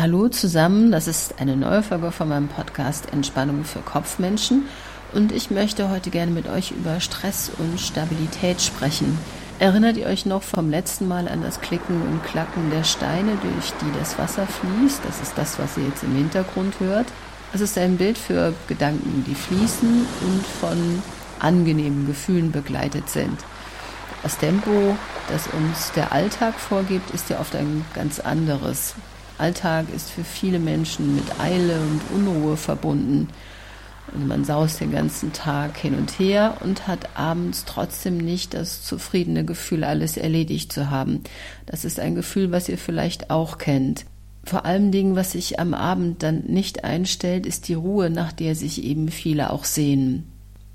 [0.00, 4.68] Hallo zusammen, das ist eine neue Folge von meinem Podcast Entspannung für Kopfmenschen
[5.12, 9.18] und ich möchte heute gerne mit euch über Stress und Stabilität sprechen.
[9.58, 13.72] Erinnert ihr euch noch vom letzten Mal an das Klicken und Klacken der Steine, durch
[13.80, 15.00] die das Wasser fließt?
[15.04, 17.08] Das ist das, was ihr jetzt im Hintergrund hört.
[17.52, 21.02] Es ist ein Bild für Gedanken, die fließen und von
[21.40, 23.40] angenehmen Gefühlen begleitet sind.
[24.22, 24.96] Das Tempo,
[25.28, 28.94] das uns der Alltag vorgibt, ist ja oft ein ganz anderes.
[29.38, 33.28] Alltag ist für viele Menschen mit Eile und Unruhe verbunden.
[34.12, 38.82] Also man saust den ganzen Tag hin und her und hat abends trotzdem nicht das
[38.82, 41.22] zufriedene Gefühl, alles erledigt zu haben.
[41.66, 44.06] Das ist ein Gefühl, was ihr vielleicht auch kennt.
[44.44, 48.54] Vor allen Dingen, was sich am Abend dann nicht einstellt, ist die Ruhe, nach der
[48.54, 50.26] sich eben viele auch sehnen.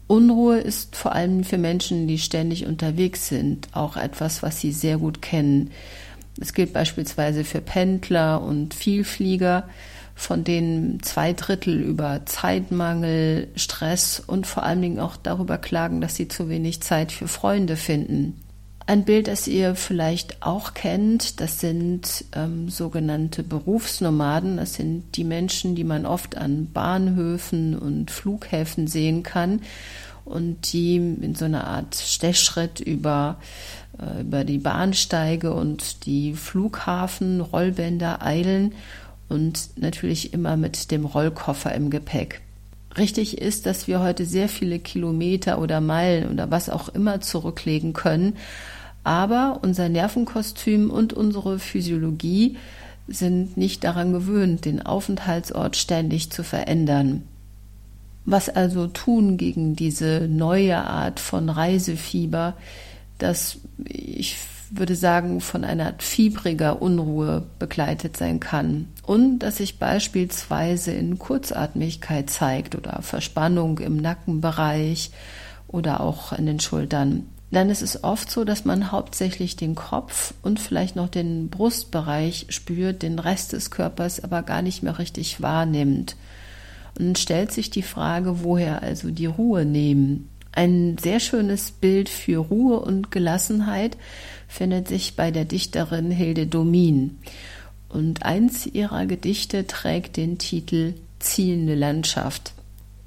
[0.06, 4.98] Unruhe ist vor allem für Menschen, die ständig unterwegs sind, auch etwas, was sie sehr
[4.98, 5.72] gut kennen.
[6.40, 9.68] Es gilt beispielsweise für Pendler und Vielflieger,
[10.16, 16.16] von denen zwei Drittel über Zeitmangel, Stress und vor allen Dingen auch darüber klagen, dass
[16.16, 18.40] sie zu wenig Zeit für Freunde finden.
[18.86, 24.58] Ein Bild, das ihr vielleicht auch kennt, das sind ähm, sogenannte Berufsnomaden.
[24.58, 29.62] Das sind die Menschen, die man oft an Bahnhöfen und Flughäfen sehen kann
[30.26, 33.38] und die in so einer Art Stechschritt über,
[34.20, 38.74] über die Bahnsteige und die Flughafen, Rollbänder eilen
[39.30, 42.42] und natürlich immer mit dem Rollkoffer im Gepäck.
[42.98, 47.94] Richtig ist, dass wir heute sehr viele Kilometer oder Meilen oder was auch immer zurücklegen
[47.94, 48.36] können,
[49.04, 52.58] aber unser Nervenkostüm und unsere Physiologie
[53.08, 57.24] sind nicht daran gewöhnt, den Aufenthaltsort ständig zu verändern.
[58.26, 62.54] Was also tun gegen diese neue Art von Reisefieber,
[63.18, 64.38] das ich
[64.76, 71.20] würde sagen, von einer Art fiebriger Unruhe begleitet sein kann und dass sich beispielsweise in
[71.20, 75.12] Kurzatmigkeit zeigt oder Verspannung im Nackenbereich
[75.68, 77.28] oder auch in den Schultern.
[77.52, 82.48] Dann ist es oft so, dass man hauptsächlich den Kopf und vielleicht noch den Brustbereich
[82.50, 86.16] spürt, den Rest des Körpers aber gar nicht mehr richtig wahrnimmt.
[86.98, 90.30] Und stellt sich die Frage, woher also die Ruhe nehmen.
[90.56, 93.98] Ein sehr schönes Bild für Ruhe und Gelassenheit
[94.48, 97.18] findet sich bei der Dichterin Hilde Domin.
[97.90, 102.54] Und eins ihrer Gedichte trägt den Titel Zielende Landschaft.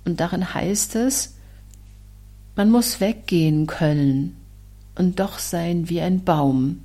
[0.05, 1.37] Und darin heißt es,
[2.57, 4.37] man muss weggehen können
[4.97, 6.81] und doch sein wie ein Baum,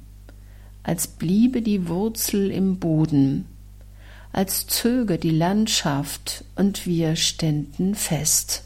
[0.84, 3.46] als bliebe die Wurzel im Boden,
[4.32, 8.66] als zöge die Landschaft und wir ständen fest.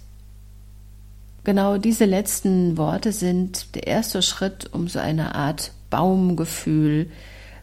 [1.45, 7.11] Genau diese letzten Worte sind der erste Schritt, um so eine Art Baumgefühl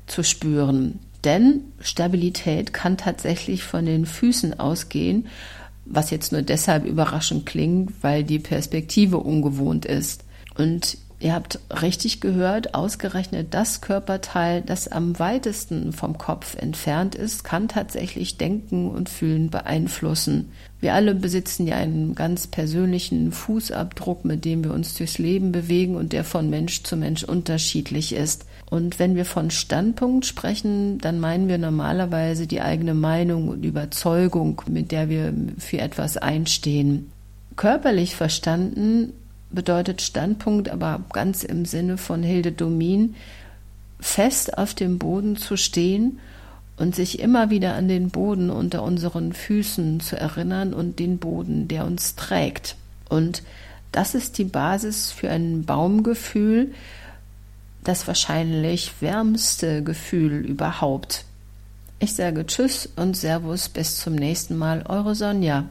[0.07, 1.01] zu spüren.
[1.25, 5.27] Denn Stabilität kann tatsächlich von den Füßen ausgehen,
[5.85, 10.25] was jetzt nur deshalb überraschend klingt, weil die Perspektive ungewohnt ist.
[10.57, 17.45] Und Ihr habt richtig gehört, ausgerechnet das Körperteil, das am weitesten vom Kopf entfernt ist,
[17.45, 20.51] kann tatsächlich Denken und Fühlen beeinflussen.
[20.81, 25.95] Wir alle besitzen ja einen ganz persönlichen Fußabdruck, mit dem wir uns durchs Leben bewegen
[25.95, 28.45] und der von Mensch zu Mensch unterschiedlich ist.
[28.69, 34.61] Und wenn wir von Standpunkt sprechen, dann meinen wir normalerweise die eigene Meinung und Überzeugung,
[34.69, 37.13] mit der wir für etwas einstehen.
[37.55, 39.13] Körperlich verstanden
[39.53, 43.15] bedeutet Standpunkt aber ganz im Sinne von Hilde Domin,
[44.01, 46.19] fest auf dem Boden zu stehen
[46.77, 51.69] und sich immer wieder an den Boden unter unseren Füßen zu erinnern und den Boden,
[51.69, 52.77] der uns trägt.
[53.09, 53.43] Und
[53.93, 56.73] das ist die Basis für ein Baumgefühl,
[57.85, 61.25] das wahrscheinlich wärmste Gefühl überhaupt.
[61.99, 65.69] Ich sage Tschüss und Servus, bis zum nächsten Mal, eure Sonja.